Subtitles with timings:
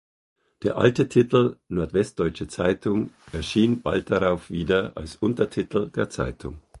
[0.63, 6.59] Der alte Titel "Nordwestdeutsche Zeitung" erschien bald darauf wieder als Untertitel der Zeitung.